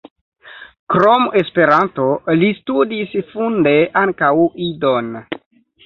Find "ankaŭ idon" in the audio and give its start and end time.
4.05-5.17